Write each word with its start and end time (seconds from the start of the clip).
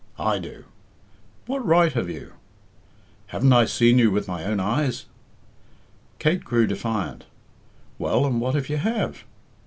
"I 0.17 0.39
do." 0.39 0.63
"What 1.45 1.63
right 1.63 1.93
have 1.93 2.09
you?" 2.09 2.33
"Haven't 3.27 3.53
I 3.53 3.65
seen 3.65 3.99
you 3.99 4.09
with 4.09 4.27
my 4.27 4.43
own 4.45 4.59
eyes?" 4.59 5.05
Kate 6.17 6.43
grew 6.43 6.65
defiant. 6.65 7.25
"Well, 7.99 8.25
and 8.25 8.41
what 8.41 8.55
if 8.55 8.67
you 8.67 8.77
have?" 8.77 9.25